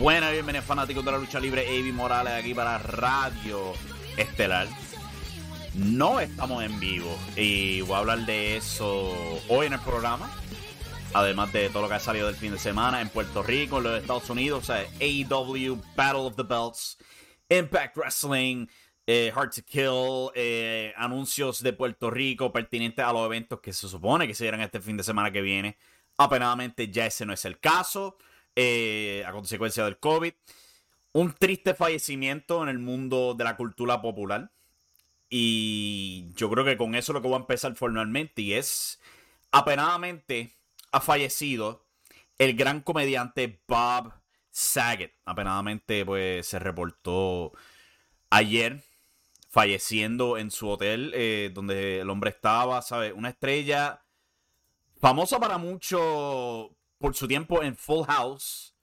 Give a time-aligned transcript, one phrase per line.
[0.00, 1.60] Buenas, bienvenidos fanáticos de la lucha libre.
[1.66, 3.74] Avi Morales aquí para Radio
[4.16, 4.66] Estelar.
[5.74, 9.12] No estamos en vivo y voy a hablar de eso
[9.50, 10.30] hoy en el programa.
[11.12, 13.84] Además de todo lo que ha salido del fin de semana en Puerto Rico, en
[13.84, 16.96] los Estados Unidos, o sea, AEW, Battle of the Belts,
[17.50, 18.68] Impact Wrestling,
[19.06, 23.86] eh, Hard to Kill, eh, anuncios de Puerto Rico pertinentes a los eventos que se
[23.86, 25.76] supone que se dieran este fin de semana que viene.
[26.16, 28.16] Apenadamente ya ese no es el caso,
[28.56, 30.32] eh, a consecuencia del COVID.
[31.12, 34.50] Un triste fallecimiento en el mundo de la cultura popular.
[35.28, 38.42] Y yo creo que con eso es lo que voy a empezar formalmente.
[38.42, 39.00] Y es,
[39.52, 40.52] apenadamente,
[40.92, 41.84] ha fallecido
[42.38, 44.12] el gran comediante Bob
[44.50, 45.14] Saget.
[45.24, 47.52] Apenadamente, pues se reportó
[48.30, 48.82] ayer
[49.50, 53.12] falleciendo en su hotel eh, donde el hombre estaba, ¿sabes?
[53.14, 54.02] Una estrella
[55.00, 58.74] famosa para mucho por su tiempo en Full House.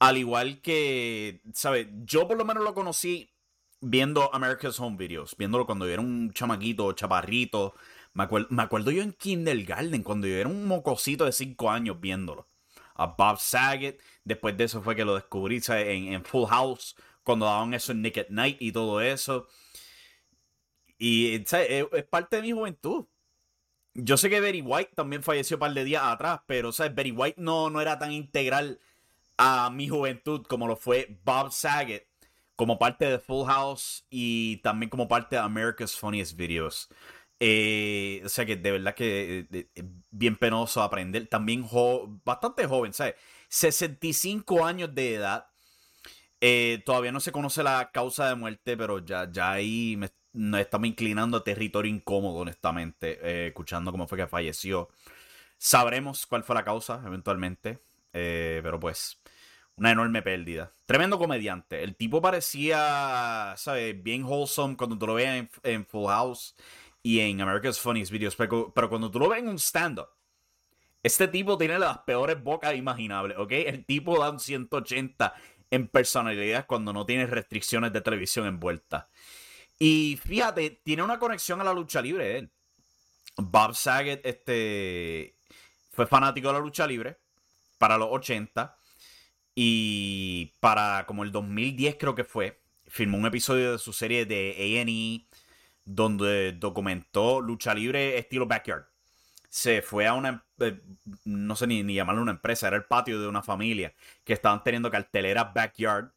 [0.00, 1.88] Al igual que, ¿sabes?
[2.04, 3.30] Yo por lo menos lo conocí
[3.80, 7.74] viendo America's Home Videos, viéndolo cuando yo era un chamaquito, chaparrito.
[8.14, 12.48] Me, me acuerdo yo en Kindergarten, cuando yo era un mocosito de 5 años viéndolo.
[12.94, 14.00] A Bob Saget.
[14.24, 18.02] Después de eso fue que lo descubrí En, en Full House, cuando daban eso en
[18.02, 19.48] Nick at Night y todo eso.
[20.98, 21.86] Y ¿sabes?
[21.92, 23.06] Es, parte de mi juventud.
[23.94, 26.94] Yo sé que Betty White también falleció un par de días atrás, pero ¿sabes?
[26.94, 28.80] Betty White no, no era tan integral
[29.36, 32.08] a mi juventud como lo fue Bob Saget,
[32.56, 36.88] como parte de Full House y también como parte de America's Funniest Videos.
[37.40, 39.68] Eh, o sea que de verdad que eh,
[40.10, 41.26] bien penoso aprender.
[41.28, 41.66] También
[42.24, 43.14] bastante joven, ¿sabes?
[43.48, 45.46] 65 años de edad.
[46.40, 50.60] Eh, todavía no se conoce la causa de muerte, pero ya, ya ahí me, nos
[50.60, 54.90] estamos inclinando a territorio incómodo, honestamente, eh, escuchando cómo fue que falleció.
[55.58, 57.78] Sabremos cuál fue la causa, eventualmente,
[58.12, 59.20] eh, pero pues,
[59.76, 60.72] una enorme pérdida.
[60.86, 61.82] Tremendo comediante.
[61.82, 64.02] El tipo parecía, ¿sabes?
[64.02, 66.54] Bien wholesome cuando tú lo veas en, Full House
[67.02, 70.08] y en America's Funniest Videos, pero, pero cuando tú lo ves en un stand-up,
[71.02, 73.52] este tipo tiene las peores bocas imaginables, ¿ok?
[73.52, 75.34] El tipo da un 180
[75.70, 79.06] en personalidad cuando no tiene restricciones de televisión envueltas.
[79.86, 82.50] Y fíjate, tiene una conexión a la lucha libre él.
[83.36, 85.36] Bob Saget este,
[85.92, 87.18] fue fanático de la lucha libre
[87.76, 88.74] para los 80
[89.54, 94.54] y para como el 2010 creo que fue, filmó un episodio de su serie de
[94.56, 95.26] A&E
[95.84, 98.86] donde documentó lucha libre estilo backyard.
[99.50, 100.80] Se fue a una, eh,
[101.26, 103.92] no sé ni, ni llamarlo una empresa, era el patio de una familia
[104.24, 106.10] que estaban teniendo cartelera backyard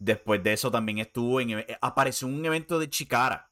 [0.00, 1.60] Después de eso también estuvo en...
[1.60, 3.50] E, apareció en un evento de Chikara.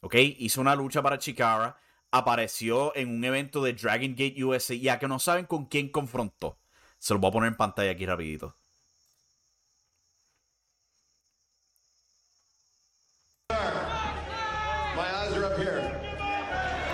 [0.00, 0.14] ¿Ok?
[0.38, 1.76] Hizo una lucha para Chikara.
[2.10, 4.74] Apareció en un evento de Dragon Gate USA.
[4.74, 6.58] Ya que no saben con quién confrontó.
[6.98, 8.54] Se lo voy a poner en pantalla aquí rapidito.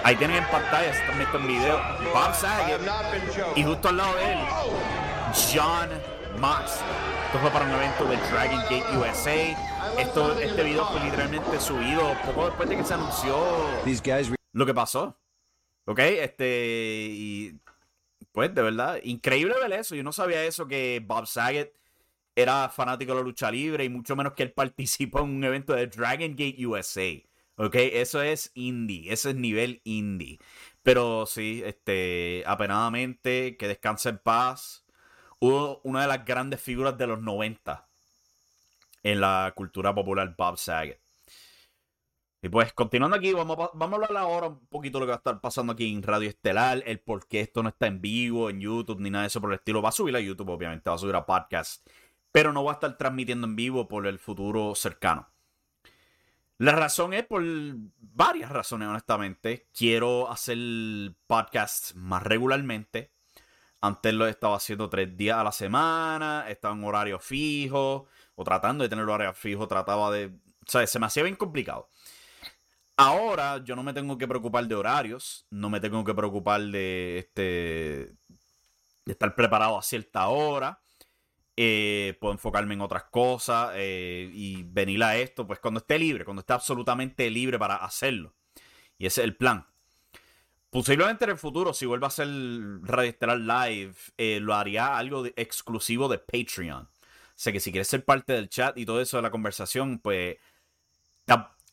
[0.05, 1.81] Ahí tienen en pantalla, están viendo en video,
[2.15, 2.81] Bob Saget
[3.57, 4.39] y justo al lado de él,
[5.53, 5.91] John
[6.39, 6.81] Mox.
[7.37, 10.01] Esto fue para un evento de Dragon Gate USA.
[10.01, 13.37] Esto, este video fue literalmente subido poco después de que se anunció
[14.55, 15.21] lo que pasó.
[15.85, 15.99] ¿Ok?
[15.99, 17.09] Este.
[17.11, 17.61] Y.
[18.33, 19.95] Pues, de verdad, increíble ver eso.
[19.95, 21.79] Yo no sabía eso, que Bob Saget
[22.35, 25.75] era fanático de la lucha libre y mucho menos que él participó en un evento
[25.75, 27.23] de Dragon Gate USA.
[27.57, 27.75] ¿Ok?
[27.75, 30.39] Eso es indie, ese es nivel indie.
[30.83, 34.86] Pero sí, este, apenadamente, que descanse en paz
[35.83, 37.89] una de las grandes figuras de los 90
[39.03, 41.01] en la cultura popular, Bob Saget.
[42.43, 45.11] Y pues, continuando aquí, vamos a, vamos a hablar ahora un poquito de lo que
[45.11, 48.01] va a estar pasando aquí en Radio Estelar, el por qué esto no está en
[48.01, 49.83] vivo, en YouTube, ni nada de eso por el estilo.
[49.83, 51.87] Va a subir a YouTube, obviamente, va a subir a podcast,
[52.31, 55.29] pero no va a estar transmitiendo en vivo por el futuro cercano.
[56.59, 57.43] La razón es por
[57.99, 59.69] varias razones, honestamente.
[59.77, 60.57] Quiero hacer
[61.27, 63.16] podcast más regularmente.
[63.81, 68.83] Antes lo estaba haciendo tres días a la semana, estaba en horario fijo, o tratando
[68.83, 70.27] de tener horario fijo, trataba de...
[70.27, 71.89] O sea, se me hacía bien complicado.
[72.97, 77.19] Ahora yo no me tengo que preocupar de horarios, no me tengo que preocupar de
[77.19, 78.17] este
[79.07, 80.81] de estar preparado a cierta hora.
[81.57, 86.25] Eh, puedo enfocarme en otras cosas eh, y venir a esto, pues cuando esté libre,
[86.25, 88.35] cuando esté absolutamente libre para hacerlo.
[88.99, 89.67] Y ese es el plan.
[90.77, 92.29] Posiblemente en el futuro, si vuelva a hacer
[92.83, 96.83] Radio Estelar Live, eh, lo haría algo exclusivo de Patreon.
[96.83, 96.89] O
[97.35, 100.37] sea que si quieres ser parte del chat y todo eso de la conversación, pues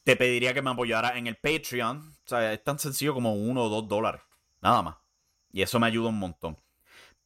[0.06, 1.98] te, pediría que me apoyara en el Patreon.
[1.98, 4.22] O sea, es tan sencillo como uno o dos dólares.
[4.62, 4.96] Nada más.
[5.52, 6.58] Y eso me ayuda un montón.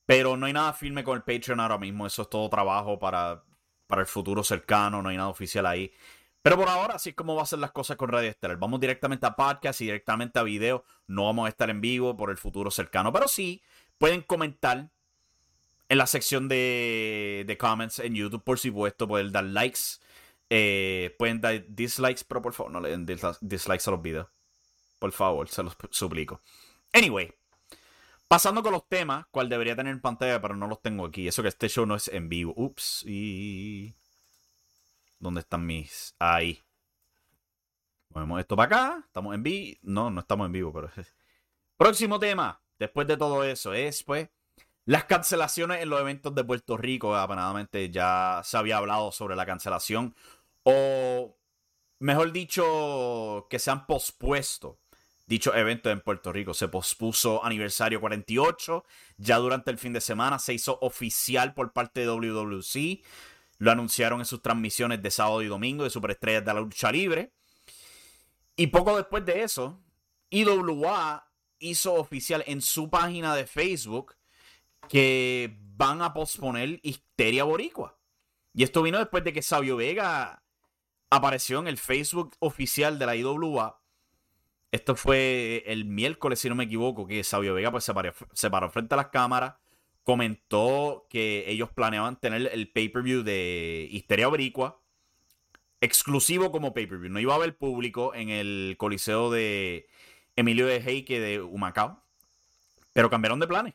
[0.07, 2.07] Pero no hay nada firme con el Patreon ahora mismo.
[2.07, 3.43] Eso es todo trabajo para,
[3.85, 5.03] para el futuro cercano.
[5.03, 5.93] No hay nada oficial ahí.
[6.47, 8.55] Pero por ahora, así es como va a ser las cosas con Radio Estelar.
[8.55, 10.85] Vamos directamente a podcast y directamente a video.
[11.05, 13.11] No vamos a estar en vivo por el futuro cercano.
[13.11, 13.61] Pero sí,
[13.97, 14.89] pueden comentar
[15.89, 19.09] en la sección de, comments en YouTube, por supuesto.
[19.09, 19.99] Pueden dar likes.
[20.49, 24.27] Eh, pueden dar dislikes, pero por favor no le den dislikes a los videos.
[24.99, 26.41] Por favor, se los suplico.
[26.93, 27.29] Anyway,
[28.29, 31.27] pasando con los temas, cual debería tener en pantalla, pero no los tengo aquí.
[31.27, 32.53] Eso que este show no es en vivo.
[32.55, 33.95] Ups, y.
[35.19, 36.15] ¿Dónde están mis?
[36.19, 36.63] Ahí.
[38.09, 39.03] Movemos esto para acá.
[39.05, 39.77] Estamos en vivo.
[39.83, 40.89] No, no estamos en vivo, pero.
[41.77, 42.61] Próximo tema.
[42.79, 44.29] Después de todo eso es, pues,
[44.85, 47.15] las cancelaciones en los eventos de Puerto Rico.
[47.15, 50.15] Apanadamente ya se había hablado sobre la cancelación.
[50.63, 51.37] O,
[51.99, 54.79] mejor dicho, que se han pospuesto
[55.27, 56.53] dicho evento en Puerto Rico.
[56.53, 58.83] Se pospuso aniversario 48.
[59.17, 63.03] Ya durante el fin de semana se hizo oficial por parte de WWC.
[63.59, 67.33] Lo anunciaron en sus transmisiones de sábado y domingo de Superestrellas de la Lucha Libre.
[68.55, 69.79] Y poco después de eso,
[70.29, 74.15] IWA hizo oficial en su página de Facebook
[74.89, 77.97] que van a posponer Histeria Boricua.
[78.53, 80.43] Y esto vino después de que Sabio Vega
[81.09, 83.81] apareció en el Facebook oficial de la IWA.
[84.71, 88.49] Esto fue el miércoles, si no me equivoco, que Sabio Vega pues, se, paró, se
[88.49, 89.55] paró frente a las cámaras
[90.07, 94.79] comentó que ellos planeaban tener el pay-per-view de Histeria Obricua
[95.81, 97.11] exclusivo como pay-per-view.
[97.11, 99.89] No iba a haber público en el coliseo de
[100.37, 102.01] Emilio de Heike de Humacao,
[102.93, 103.73] pero cambiaron de planes.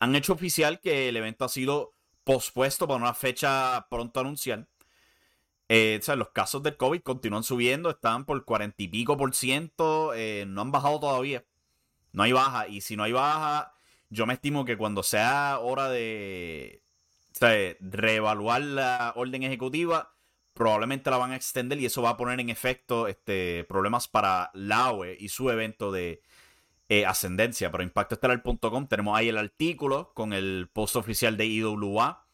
[0.00, 1.94] Han hecho oficial que el evento ha sido
[2.24, 4.68] pospuesto para una fecha pronto anunciar.
[5.70, 10.44] Eh, los casos del COVID continúan subiendo, están por cuarenta y pico por ciento, eh,
[10.46, 11.42] no han bajado todavía.
[12.12, 13.74] No hay baja, y si no hay baja,
[14.14, 16.82] yo me estimo que cuando sea hora de
[17.80, 20.14] reevaluar la orden ejecutiva,
[20.54, 24.50] probablemente la van a extender y eso va a poner en efecto este, problemas para
[24.54, 26.22] la UE y su evento de
[26.88, 27.70] eh, ascendencia.
[27.70, 32.24] Pero impactoestelar.com tenemos ahí el artículo con el post oficial de IWA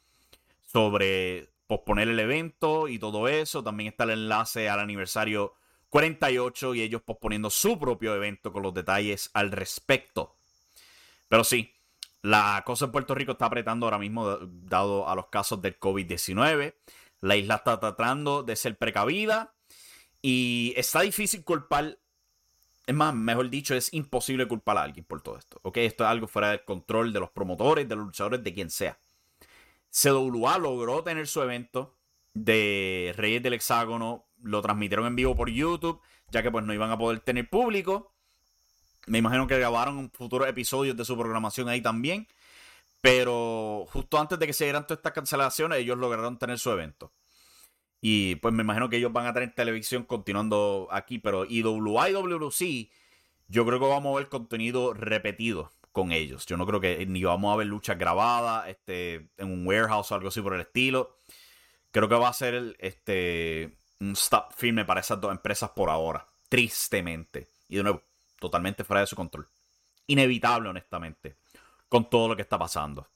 [0.61, 3.65] sobre posponer el evento y todo eso.
[3.65, 5.55] También está el enlace al aniversario
[5.89, 10.37] 48 y ellos posponiendo su propio evento con los detalles al respecto.
[11.31, 11.73] Pero sí,
[12.23, 16.75] la cosa en Puerto Rico está apretando ahora mismo dado a los casos del COVID-19.
[17.21, 19.55] La isla está tratando de ser precavida
[20.21, 22.01] y está difícil culpar.
[22.85, 25.61] Es más, mejor dicho, es imposible culpar a alguien por todo esto.
[25.63, 25.77] ¿ok?
[25.79, 28.99] Esto es algo fuera del control de los promotores, de los luchadores, de quien sea.
[29.93, 31.97] CWA logró tener su evento
[32.35, 34.27] de Reyes del Hexágono.
[34.43, 38.17] Lo transmitieron en vivo por YouTube, ya que pues no iban a poder tener público.
[39.07, 42.27] Me imagino que grabaron futuros episodios de su programación ahí también.
[43.01, 47.13] Pero justo antes de que se dieran todas estas cancelaciones, ellos lograron tener su evento.
[48.01, 51.19] Y pues me imagino que ellos van a tener televisión continuando aquí.
[51.19, 52.91] Pero IWA y WC,
[53.49, 56.47] yo creo que vamos a ver contenido repetido con ellos.
[56.47, 60.15] Yo no creo que ni vamos a ver luchas grabadas este, en un warehouse o
[60.15, 61.17] algo así por el estilo.
[61.91, 66.27] Creo que va a ser este, un stop firme para esas dos empresas por ahora.
[66.49, 67.49] Tristemente.
[67.69, 68.03] Y de nuevo,
[68.41, 69.49] totalmente fuera de su control.
[70.09, 71.37] Inevitable, honestamente,
[71.89, 73.07] con todo lo que está pasando.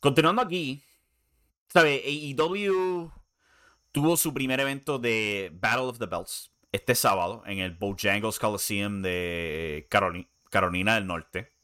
[0.00, 0.82] Continuando aquí,
[1.68, 2.02] ¿sabe?
[2.04, 3.10] AEW
[3.90, 9.00] tuvo su primer evento de Battle of the Belts este sábado en el Bojangles Coliseum
[9.02, 9.88] de
[10.50, 11.54] Carolina, del Norte.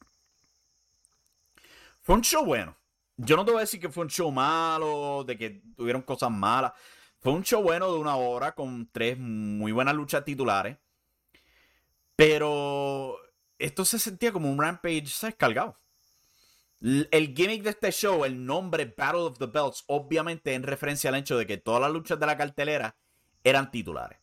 [2.01, 2.77] Fue un show bueno.
[3.17, 6.31] Yo no te voy a decir que fue un show malo, de que tuvieron cosas
[6.31, 6.73] malas.
[7.21, 10.77] Fue un show bueno de una hora con tres muy buenas luchas titulares.
[12.17, 13.17] Pero
[13.59, 15.37] esto se sentía como un Rampage, ¿sabes?
[15.37, 15.79] Cargado.
[16.81, 21.17] El gimmick de este show, el nombre Battle of the Belts, obviamente en referencia al
[21.17, 22.97] hecho de que todas las luchas de la cartelera
[23.43, 24.19] eran titulares.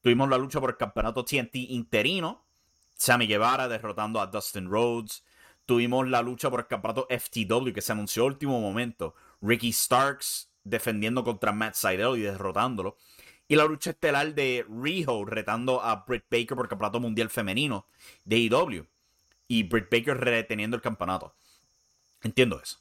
[0.00, 2.46] Tuvimos la lucha por el campeonato TNT interino,
[2.98, 5.24] Sammy Guevara derrotando a Dustin Rhodes.
[5.64, 9.14] Tuvimos la lucha por el campeonato FTW que se anunció a último momento.
[9.40, 12.96] Ricky Starks defendiendo contra Matt Sydal y derrotándolo.
[13.48, 17.86] Y la lucha estelar de Riho retando a Britt Baker por el campeonato mundial femenino
[18.24, 18.86] de IW.
[19.48, 21.34] Y Britt Baker reteniendo el campeonato.
[22.22, 22.78] Entiendo eso.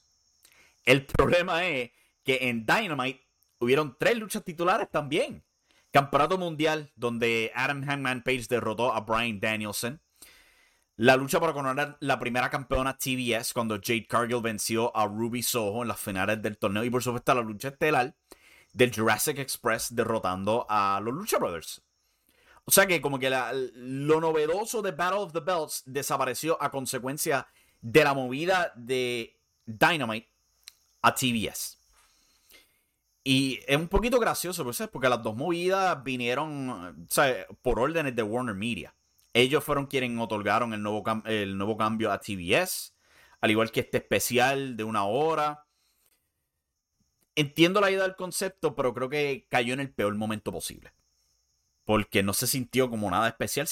[0.83, 1.91] El problema es
[2.23, 3.25] que en Dynamite
[3.59, 5.43] hubieron tres luchas titulares también.
[5.91, 10.01] Campeonato mundial donde Adam Hangman Page derrotó a Brian Danielson.
[10.97, 15.83] La lucha para coronar la primera campeona TBS cuando Jade Cargill venció a Ruby Soho
[15.83, 16.83] en las finales del torneo.
[16.83, 18.15] Y por supuesto la lucha estelar
[18.73, 21.81] del Jurassic Express derrotando a los Lucha Brothers.
[22.65, 27.47] O sea que como que lo novedoso de Battle of the Belts desapareció a consecuencia
[27.79, 30.29] de la movida de Dynamite
[31.01, 31.77] a TBS.
[33.23, 37.07] Y es un poquito gracioso, porque las dos movidas vinieron
[37.61, 38.95] por órdenes de Warner Media.
[39.33, 42.95] Ellos fueron quienes otorgaron el nuevo, el nuevo cambio a TBS,
[43.41, 45.66] al igual que este especial de una hora.
[47.37, 50.91] Entiendo la idea del concepto, pero creo que cayó en el peor momento posible.
[51.85, 53.67] Porque no se sintió como nada especial.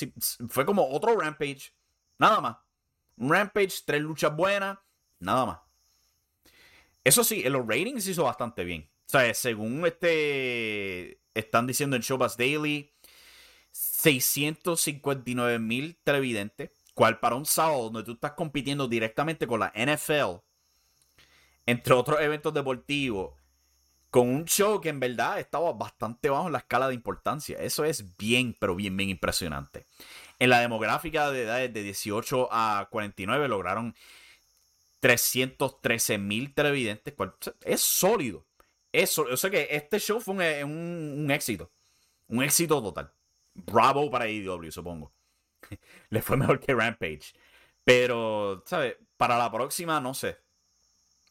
[0.50, 1.74] Fue como otro Rampage.
[2.20, 2.58] Nada más.
[3.18, 4.78] Rampage, tres luchas buenas,
[5.20, 5.60] nada más.
[7.04, 8.88] Eso sí, en los ratings hizo bastante bien.
[9.08, 12.94] O sea, según este están diciendo en Showbiz Daily,
[13.72, 20.44] 659 mil televidentes, cual para un sábado donde tú estás compitiendo directamente con la NFL,
[21.66, 23.34] entre otros eventos deportivos,
[24.10, 27.58] con un show que en verdad estaba bastante bajo en la escala de importancia.
[27.60, 29.86] Eso es bien, pero bien, bien impresionante.
[30.40, 33.96] En la demográfica de edades de 18 a 49 lograron
[35.00, 37.14] 313 mil televidentes.
[37.62, 38.46] Es sólido.
[38.92, 41.72] Es O sea que este show fue un, éxito.
[42.28, 43.12] Un éxito total.
[43.54, 45.12] Bravo para AEW, supongo.
[46.10, 47.34] Le fue mejor que Rampage.
[47.84, 48.96] Pero, ¿sabes?
[49.18, 50.38] Para la próxima, no sé.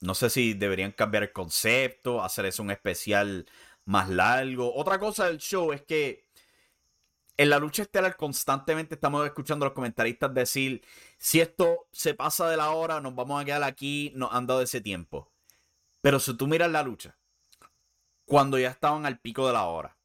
[0.05, 3.47] No sé si deberían cambiar el concepto, hacer eso un especial
[3.87, 4.75] más largo.
[4.75, 6.27] Otra cosa del show es que
[7.39, 10.85] en la lucha estelar constantemente estamos escuchando a los comentaristas decir,
[11.17, 14.61] si esto se pasa de la hora, nos vamos a quedar aquí, nos han dado
[14.61, 15.33] ese tiempo.
[16.03, 17.17] Pero si tú miras la lucha,
[18.27, 19.97] cuando ya estaban al pico de la hora,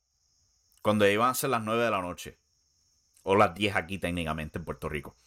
[0.81, 2.37] cuando iban a ser las 9 de la noche,
[3.23, 5.17] o las 10 aquí técnicamente en Puerto Rico,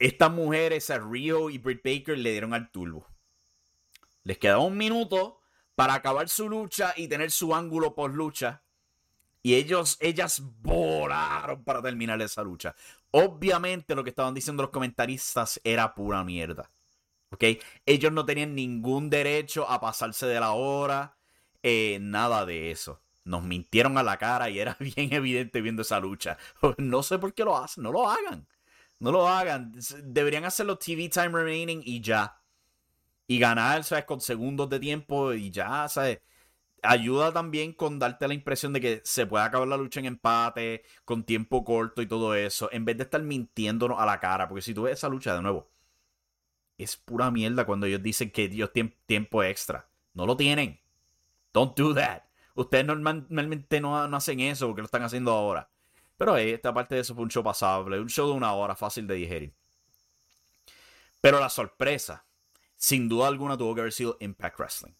[0.00, 3.06] estas mujeres, a Rio y Britt Baker, le dieron al turbo.
[4.24, 5.38] Les quedaba un minuto
[5.76, 8.62] para acabar su lucha y tener su ángulo por lucha
[9.42, 12.74] y ellos, ellas volaron para terminar esa lucha.
[13.10, 16.70] Obviamente lo que estaban diciendo los comentaristas era pura mierda.
[17.30, 17.44] ¿Ok?
[17.86, 21.16] Ellos no tenían ningún derecho a pasarse de la hora.
[21.62, 23.00] Eh, nada de eso.
[23.24, 26.36] Nos mintieron a la cara y era bien evidente viendo esa lucha.
[26.78, 27.84] No sé por qué lo hacen.
[27.84, 28.46] No lo hagan.
[29.00, 29.72] No lo hagan.
[30.04, 32.40] Deberían hacerlo TV time remaining y ya.
[33.26, 34.04] Y ganar, ¿sabes?
[34.04, 36.20] Con segundos de tiempo y ya, ¿sabes?
[36.82, 40.84] ayuda también con darte la impresión de que se puede acabar la lucha en empate,
[41.04, 44.48] con tiempo corto y todo eso, en vez de estar mintiéndonos a la cara.
[44.48, 45.70] Porque si tú ves esa lucha de nuevo,
[46.78, 49.88] es pura mierda cuando ellos dicen que Dios tiene tiempo extra.
[50.14, 50.80] No lo tienen.
[51.52, 52.22] Don't do that.
[52.54, 55.70] Ustedes normalmente no, hacen eso porque lo están haciendo ahora.
[56.20, 59.06] Pero esta parte de eso fue un show pasable, un show de una hora fácil
[59.06, 59.54] de digerir.
[61.18, 62.26] Pero la sorpresa,
[62.76, 64.92] sin duda alguna, tuvo que haber sido Impact Wrestling.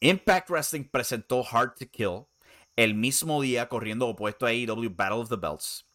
[0.00, 2.26] Impact Wrestling presentó Hard to Kill
[2.74, 5.86] el mismo día corriendo opuesto a AEW Battle of the Belts.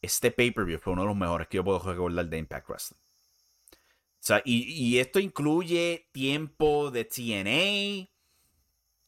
[0.00, 2.98] Este pay-per-view fue uno de los mejores que yo puedo recordar de Impact Wrestling.
[3.00, 8.08] O sea, y, esto incluye tiempo de TNA.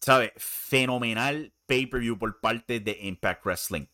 [0.00, 0.32] ¿Sabe?
[0.36, 3.86] Fenomenal pay-per-view por parte de Impact Wrestling.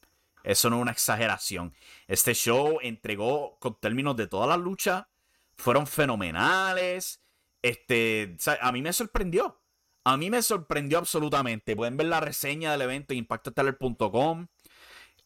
[0.42, 1.74] Eso no es una exageración.
[2.06, 5.08] Este show entregó con términos de toda la lucha.
[5.56, 7.22] Fueron fenomenales.
[7.62, 9.60] Este, a mí me sorprendió.
[10.04, 11.76] A mí me sorprendió absolutamente.
[11.76, 14.48] Pueden ver la reseña del evento en.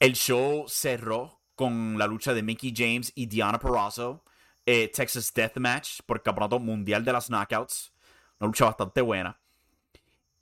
[0.00, 4.24] El show cerró con la lucha de Mickey James y Diana Perazzo.
[4.66, 7.92] Eh, Texas Deathmatch por campeonato mundial de las knockouts.
[8.40, 9.38] Una lucha bastante buena.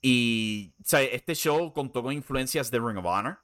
[0.00, 3.38] Y este show contó con influencias de Ring of Honor.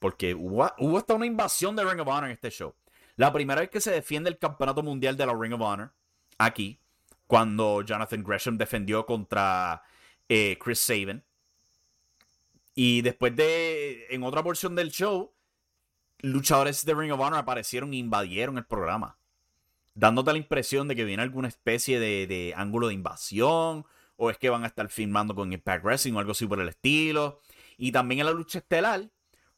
[0.00, 0.64] Porque hubo,
[0.98, 2.74] hasta una invasión de Ring of Honor en este show.
[3.14, 5.92] La primera vez que se defiende el campeonato mundial de la Ring of Honor,
[6.38, 6.80] aquí,
[7.28, 9.82] cuando Jonathan Gresham defendió contra
[10.28, 11.22] eh, Chris Saban.
[12.74, 15.32] Y después de, en otra porción del show,
[16.20, 19.18] luchadores de Ring of Honor aparecieron e invadieron el programa.
[19.94, 23.84] Dándote la impresión de que viene alguna especie de, ángulo de invasión.
[24.16, 26.68] O es que van a estar filmando con Impact Wrestling o algo así por el
[26.68, 27.40] estilo.
[27.76, 29.10] Y también en la lucha estelar,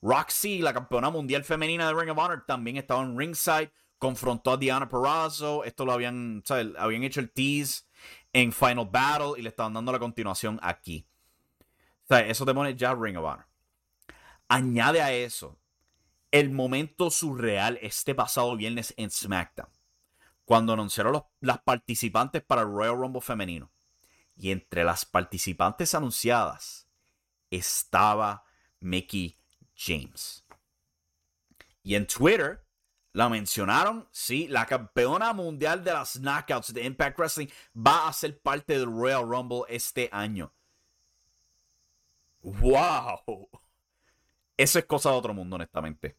[0.03, 4.57] Roxy, la campeona mundial femenina de Ring of Honor, también estaba en ringside confrontó a
[4.57, 5.63] Diana Perazzo.
[5.63, 6.67] Esto lo habían, ¿sabes?
[6.77, 7.85] Habían hecho el tease
[8.33, 11.07] en Final Battle y le estaban dando la continuación aquí.
[12.09, 13.47] Eso te pone ya Ring of Honor.
[14.49, 15.57] Añade a eso
[16.33, 19.69] el momento surreal este pasado viernes en SmackDown,
[20.45, 23.71] cuando anunciaron las participantes para el Royal Rumble femenino.
[24.35, 26.89] Y entre las participantes anunciadas
[27.51, 28.45] estaba
[28.81, 29.39] Mickey
[29.77, 30.45] James.
[31.83, 32.65] Y en Twitter
[33.13, 38.41] la mencionaron, sí, la campeona mundial de las knockouts de Impact Wrestling va a ser
[38.41, 40.53] parte del Royal Rumble este año.
[42.41, 43.49] ¡Wow!
[44.57, 46.17] Eso es cosa de otro mundo, honestamente.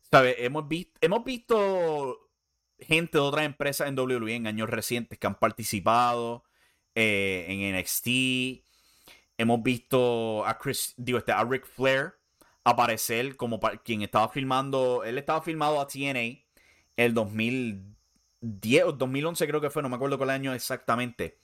[0.00, 0.44] ¿Sabe?
[0.44, 2.30] Hemos, visto, hemos visto
[2.78, 6.44] gente de otras empresas en WWE en años recientes que han participado
[6.94, 8.64] eh, en NXT.
[9.38, 12.14] Hemos visto a Chris, digo, este, a Ric Flair
[12.66, 15.04] aparecer como quien estaba filmando.
[15.04, 16.44] Él estaba filmado a TNA
[16.96, 21.38] el 2010 o 2011 creo que fue, no me acuerdo cuál año exactamente.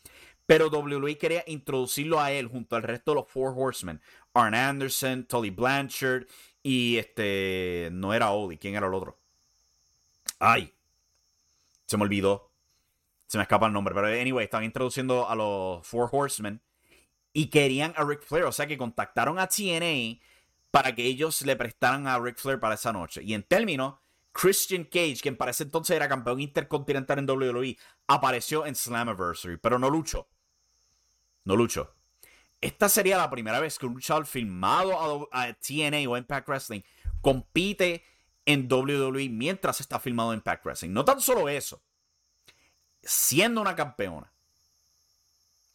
[0.46, 4.00] Pero WWE quería introducirlo a él junto al resto de los Four Horsemen.
[4.34, 6.26] Arn Anderson, Tully Blanchard
[6.62, 7.90] y este...
[7.92, 9.20] No era Odie, ¿quién era el otro?
[10.40, 10.74] Ay,
[11.86, 12.50] se me olvidó.
[13.28, 13.94] Se me escapa el nombre.
[13.94, 16.60] Pero anyway, están introduciendo a los Four Horsemen.
[17.32, 18.44] Y querían a Ric Flair.
[18.44, 20.18] O sea que contactaron a TNA
[20.72, 23.22] para que ellos le prestaran a Ric Flair para esa noche.
[23.22, 23.96] Y en términos,
[24.32, 27.76] Christian Cage, quien para ese entonces era campeón intercontinental en WWE,
[28.06, 30.26] apareció en Slammiversary, pero no luchó.
[31.44, 31.94] No luchó.
[32.58, 36.80] Esta sería la primera vez que un luchador filmado a, TNA o Impact Wrestling
[37.20, 38.02] compite
[38.46, 40.90] en WWE mientras está filmado en Impact Wrestling.
[40.90, 41.82] No tan solo eso,
[43.02, 44.32] siendo una campeona.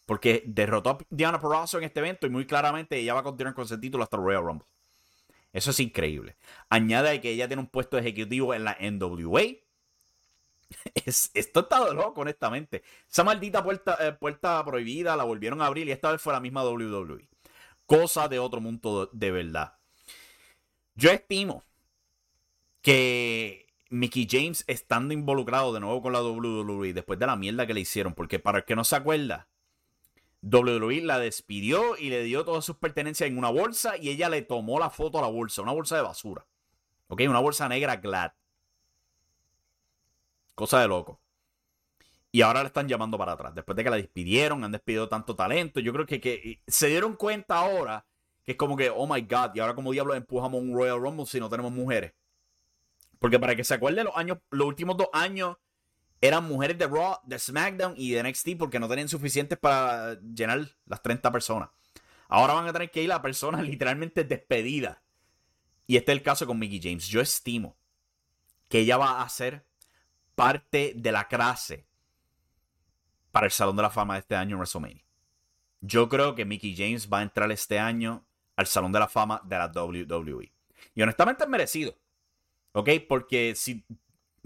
[0.08, 3.54] Porque derrotó a Diana Perazzo en este evento y muy claramente ella va a continuar
[3.54, 4.68] con ese título hasta el Royal Rumble.
[5.58, 6.38] Eso es increíble.
[6.70, 9.42] Añade que ella tiene un puesto ejecutivo en la NWA.
[10.94, 12.84] Es, esto está de loco, honestamente.
[13.10, 13.66] Esa maldita
[14.00, 17.28] eh, puerta prohibida la volvieron a abrir y esta vez fue la misma WWE.
[17.88, 19.78] Cosa de otro mundo de, verdad.
[20.94, 21.64] Yo estimo
[22.82, 27.74] que Mickey James estando involucrado de nuevo con la WWE después de la mierda que
[27.74, 29.48] le hicieron, porque para el que no se acuerda,
[30.42, 34.42] WWE la despidió y le dio todas sus pertenencias en una bolsa y ella le
[34.42, 36.46] tomó la foto a la bolsa, una bolsa de basura.
[37.08, 37.22] ¿Ok?
[37.28, 38.32] Una bolsa negra glad.
[40.56, 41.20] Cosa de loco.
[42.32, 43.56] Y ahora la están llamando para atrás.
[43.56, 45.80] Después de que la despidieron, han despedido tanto talento.
[45.80, 48.06] Yo creo que, que se dieron cuenta ahora
[48.48, 51.26] que es como que, oh my god, y ahora como diablos empujamos un Royal Rumble
[51.26, 52.14] si no tenemos mujeres.
[53.20, 55.58] Porque para que se acuerden los años, los últimos dos años
[56.22, 60.68] eran mujeres de Raw, de SmackDown y de NXT porque no tenían suficientes para llenar
[60.86, 61.70] las 30 personas.
[62.28, 64.98] Ahora van a tener que ir a personas literalmente despedidas.
[65.86, 67.08] Y este es el caso con Mickey James.
[67.08, 67.78] Yo estimo
[68.68, 69.66] que ella va a ser
[70.36, 71.88] parte de la clase
[73.32, 75.06] para el Salón de la Fama de este año en WrestleMania.
[75.80, 79.42] Yo creo que Mickey James va a entrar este año al Salón de la Fama
[79.46, 80.52] de la WWE.
[80.96, 81.98] Y honestamente es merecido.
[82.74, 82.90] ¿Ok?
[83.08, 83.86] Porque si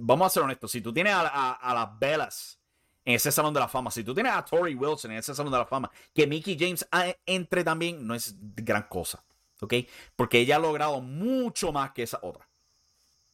[0.02, 2.60] vamos a ser honestos, si tú tienes a, las velas
[3.06, 5.52] en ese salón de la fama, si tú tienes a Tori Wilson en ese salón
[5.52, 6.88] de la fama, que Mickey James
[7.26, 9.24] entre también, no es gran cosa.
[9.62, 9.76] ¿Ok?
[10.16, 12.48] Porque ella ha logrado mucho más que esa otra.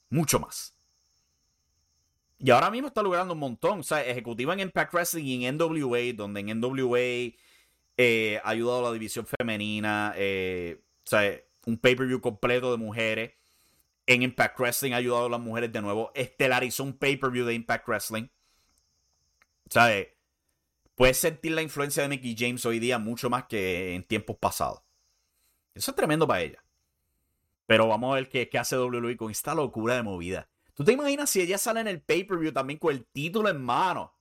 [0.10, 0.74] Mucho más.
[2.40, 3.80] Y ahora mismo está logrando un montón.
[3.80, 7.00] O sea, ejecutiva en Impact Wrestling y en NWA, donde en NWA
[7.98, 10.14] eh, ha ayudado a la división femenina.
[10.18, 11.34] Eh, o sea,
[11.66, 13.32] un pay-per-view completo de mujeres
[14.08, 16.12] en Impact Wrestling ha ayudado a las mujeres de nuevo.
[16.15, 18.28] Estelarizó un pay-per-view de Impact Wrestling.
[19.70, 20.08] ¿Sabes?
[20.96, 24.82] Puedes sentir la influencia de Mickey James hoy día mucho más que en tiempos pasados.
[25.76, 26.63] Eso es tremendo para ella.
[27.67, 30.50] Pero vamos a ver qué, hace WWE con esta locura de movida.
[30.74, 34.13] ¿Tú te imaginas si ella sale en el pay-per-view también con el título en mano?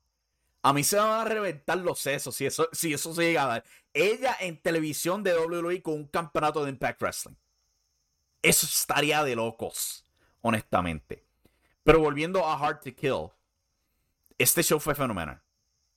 [0.62, 3.46] A mí se van a reventar los sesos si eso, si eso se llega a
[3.46, 3.64] dar.
[3.94, 7.36] Ella en televisión de WWE con un campeonato de Impact Wrestling.
[8.46, 10.04] Eso estaría de locos,
[10.40, 11.24] honestamente.
[11.82, 13.30] Pero volviendo a Hard to Kill,
[14.38, 15.40] este show fue fenomenal.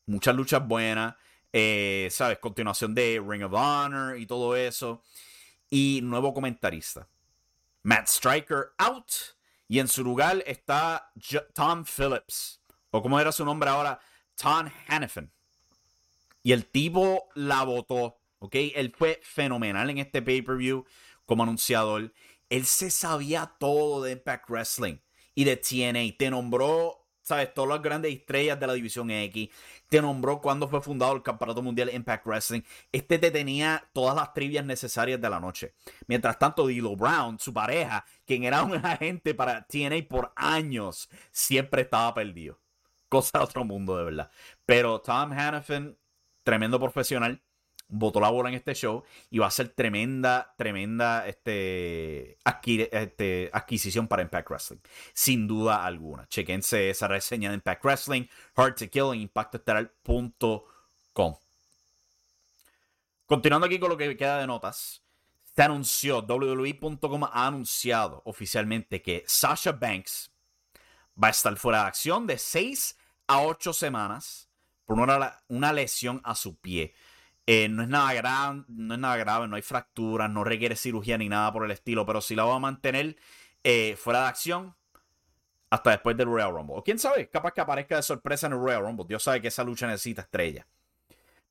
[0.06, 1.16] Muchas luchas buenas,
[1.54, 2.40] eh, ¿sabes?
[2.40, 5.04] Continuación de Ring of Honor y todo eso.
[5.70, 7.08] Y nuevo comentarista.
[7.84, 9.12] Matt Striker out.
[9.68, 11.12] Y en su lugar está
[11.54, 12.62] Tom Phillips.
[12.90, 14.00] O como era su nombre ahora,
[14.36, 15.32] Tom Hannafin.
[16.42, 18.20] Y el tipo la votó.
[18.40, 18.56] ¿Ok?
[18.56, 20.86] Él fue fenomenal en este pay-per-view
[21.26, 22.12] como anunciador.
[22.50, 24.98] Él se sabía todo de Impact Wrestling
[25.36, 26.18] y de TNA.
[26.18, 27.54] Te nombró, ¿sabes?
[27.54, 29.50] Todas las grandes estrellas de la División X.
[29.88, 32.62] Te nombró cuando fue fundado el Campeonato Mundial Impact Wrestling.
[32.92, 35.74] Este te tenía todas las trivias necesarias de la noche.
[36.08, 41.84] Mientras tanto, Dilo Brown, su pareja, quien era un agente para TNA por años, siempre
[41.84, 42.60] estaba perdido.
[43.08, 44.32] Cosa de otro mundo, de verdad.
[44.66, 45.98] Pero Tom Hannafin,
[46.44, 47.42] tremendo profesional
[47.90, 52.38] botó la bola en este show y va a ser tremenda, tremenda este,
[52.92, 54.80] este, adquisición para Impact Wrestling.
[55.14, 56.28] Sin duda alguna.
[56.28, 61.36] Chequense esa reseña de Impact Wrestling, Hard to Kill en impactoestelar.com.
[63.26, 65.04] Continuando aquí con lo que queda de notas.
[65.56, 70.32] Se anunció, WWE.com ha anunciado oficialmente que Sasha Banks
[71.22, 72.98] va a estar fuera de acción de 6
[73.28, 74.50] a 8 semanas
[74.86, 76.94] por una, una lesión a su pie.
[77.52, 81.18] Eh, no, es nada grave, no es nada grave, no hay fracturas, no requiere cirugía
[81.18, 83.18] ni nada por el estilo, pero si la va a mantener
[83.64, 84.76] eh, fuera de acción
[85.72, 86.76] hasta después del Royal Rumble.
[86.78, 89.08] O quién sabe, capaz que aparezca de sorpresa en el Royal Rumble.
[89.08, 90.68] Dios sabe que esa lucha necesita estrella.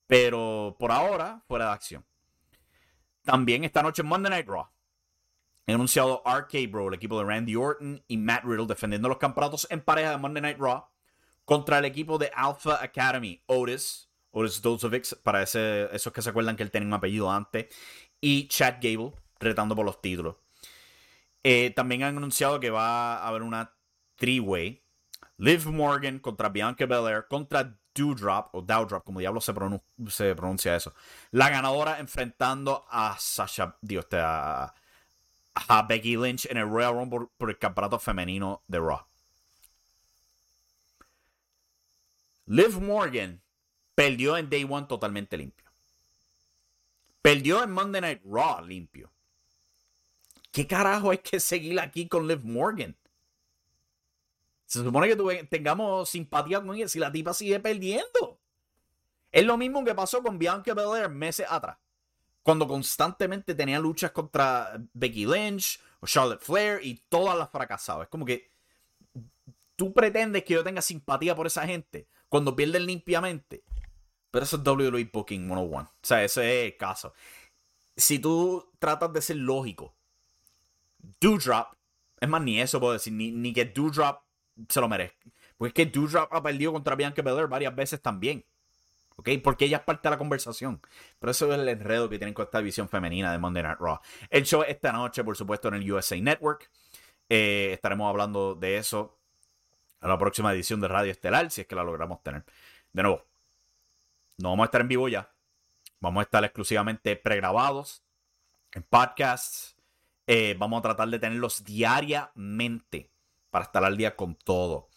[0.07, 2.07] Pero por ahora, fuera de acción.
[3.25, 4.69] También esta noche en Monday Night Raw.
[5.67, 9.67] He anunciado RK Bro, el equipo de Randy Orton y Matt Riddle defendiendo los campeonatos
[9.69, 10.85] en pareja de Monday Night Raw
[11.45, 16.63] contra el equipo de Alpha Academy, Otis, Otis Dozovic, para esos que se acuerdan que
[16.63, 17.67] él tenía un apellido antes,
[18.21, 20.37] y Chad Gable retando por los títulos.
[21.43, 23.73] Eh, también han anunciado que va a haber una
[24.17, 24.83] three-way.
[25.39, 29.53] Liv Morgan contra Bianca Belair contra Dewdrop o Dowdrop, como diablo se,
[30.09, 30.95] se, pronuncia eso.
[31.31, 37.51] La ganadora enfrentando a Sasha, Dios, este, a Becky Lynch en el Royal Rumble por
[37.51, 39.07] el campeonato femenino de Raw.
[42.47, 43.43] Liv Morgan
[43.99, 45.69] perdió en Day One totalmente limpio.
[47.21, 49.11] Perdió en Monday Night Raw limpio.
[50.53, 52.97] ¿Qué carajo hay que seguir aquí con Liv Morgan?
[54.67, 58.39] Se supone que tengamos simpatía con ella si la tipa sigue perdiendo.
[59.33, 61.77] Es lo mismo que pasó con Bianca Belair meses atrás.
[62.45, 68.05] Cuando constantemente tenía luchas contra Becky Lynch o Charlotte Flair y todas las fracasadas.
[68.05, 68.49] Es como que
[69.75, 73.65] tú pretendes que yo tenga simpatía por esa gente cuando pierden limpiamente.
[74.31, 75.81] Pero eso es WWE Booking 101.
[75.81, 77.15] O sea, ese es el caso.
[77.97, 79.95] Si tú tratas de ser lógico,
[81.21, 81.75] Doudrop,
[82.21, 84.23] es más, ni eso puedo decir, ni, ni que Doudrop
[84.69, 85.31] se lo merezca.
[85.57, 88.45] Porque es que Doudrop ha perdido contra Bianca Belair varias veces también.
[89.17, 89.31] ¿Ok?
[89.43, 90.81] Porque ella es parte de la conversación.
[91.19, 93.99] Pero eso es el enredo que tienen con esta división femenina de Monday Night Raw.
[94.31, 96.71] El show esta noche, por supuesto, en el USA Network.
[97.29, 99.19] Eh, estaremos hablando de eso
[100.01, 102.45] en la próxima edición de Radio Estelar, si es que la logramos tener.
[102.93, 103.25] De nuevo,
[104.39, 105.31] no vamos a estar en vivo ya.
[106.01, 108.05] Vamos a estar exclusivamente pregrabados
[108.73, 109.77] en podcasts.
[110.27, 113.11] Eh, vamos a tratar de tenerlos diariamente
[113.51, 114.89] para estar al día con todo.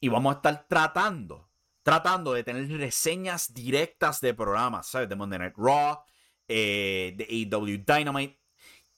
[0.00, 1.50] Y vamos a estar tratando,
[1.82, 5.08] tratando de tener reseñas directas de programas, ¿sabes?
[5.08, 5.98] De Monday Night Raw,
[6.46, 8.40] eh, de AEW Dynamite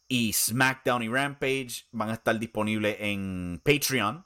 [0.06, 4.24] y SmackDown y Rampage van a estar disponibles en Patreon,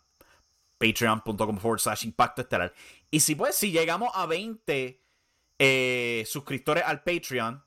[0.78, 2.74] patreon.com forward slash impacto estelar.
[3.10, 5.03] Y si pues, si llegamos a 20
[5.58, 7.64] eh, suscriptores al Patreon,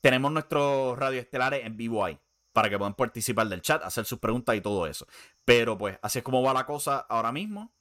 [0.00, 2.18] tenemos nuestros radioestelares en vivo ahí
[2.52, 5.06] para que puedan participar del chat, hacer sus preguntas y todo eso.
[5.44, 7.72] Pero pues así es como va la cosa ahora mismo.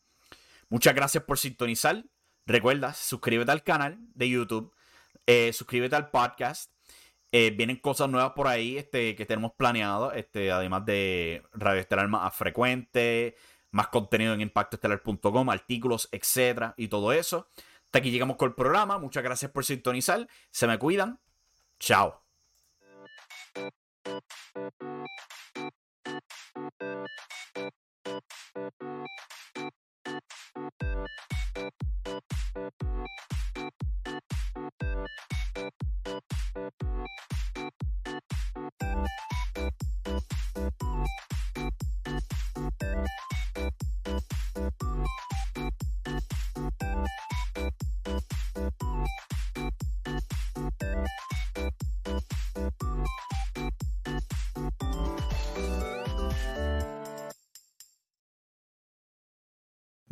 [0.69, 2.03] Muchas gracias por sintonizar.
[2.45, 4.73] Recuerda, suscríbete al canal de YouTube,
[5.27, 6.71] eh, suscríbete al podcast.
[7.33, 12.07] Eh, vienen cosas nuevas por ahí este, que tenemos planeado, este, además de Radio Estelar
[12.09, 13.35] más frecuente,
[13.71, 17.47] más contenido en impactoestelar.com, artículos, etcétera, y todo eso.
[17.91, 18.97] Hasta aquí llegamos con el programa.
[18.99, 20.25] Muchas gracias por sintonizar.
[20.49, 21.19] Se me cuidan.
[21.77, 22.23] Chao.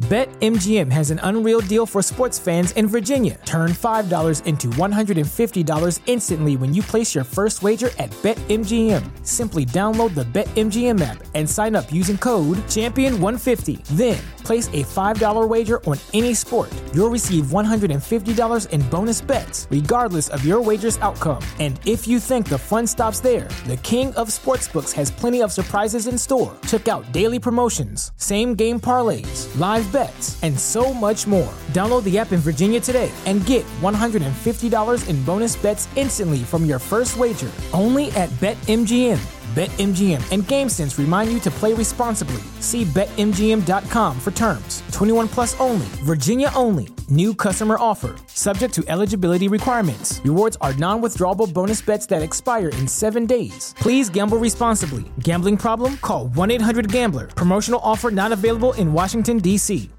[0.09, 3.37] BetMGM has an unreal deal for sports fans in Virginia.
[3.45, 9.18] Turn $5 into $150 instantly when you place your first wager at BetMGM.
[9.29, 13.85] Simply download the BetMGM app and sign up using code Champion150.
[13.89, 16.73] Then, place a $5 wager on any sport.
[16.95, 21.43] You'll receive $150 in bonus bets, regardless of your wager's outcome.
[21.59, 25.51] And if you think the fun stops there, the King of Sportsbooks has plenty of
[25.51, 26.57] surprises in store.
[26.67, 31.53] Check out daily promotions, same game parlays, live bets and so much more.
[31.69, 36.79] Download the app in Virginia today and get $150 in bonus bets instantly from your
[36.79, 39.19] first wager only at BetMGM.
[39.55, 42.41] BetMGM and GameSense remind you to play responsibly.
[42.59, 44.83] See BetMGM.com for terms.
[44.91, 46.87] 21 plus only, Virginia only.
[47.09, 48.15] New customer offer.
[48.27, 50.21] Subject to eligibility requirements.
[50.23, 53.73] Rewards are non withdrawable bonus bets that expire in seven days.
[53.79, 55.05] Please gamble responsibly.
[55.19, 55.97] Gambling problem?
[55.97, 57.27] Call 1 800 Gambler.
[57.27, 59.89] Promotional offer not available in Washington, D.C.